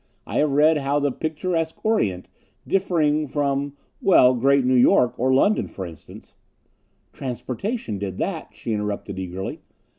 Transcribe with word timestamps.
I 0.25 0.37
have 0.37 0.53
read 0.53 0.79
how 0.79 0.97
the 0.97 1.11
picturesque 1.11 1.79
Orient, 1.85 2.27
differing 2.67 3.27
from 3.27 3.77
well, 4.01 4.33
Great 4.33 4.65
New 4.65 4.73
York, 4.73 5.13
or 5.19 5.31
London, 5.31 5.67
for 5.67 5.85
instance" 5.85 6.33
"Transportation 7.13 7.99
did 7.99 8.17
that," 8.17 8.47
she 8.51 8.73
interrupted 8.73 9.19
eagerly. 9.19 9.61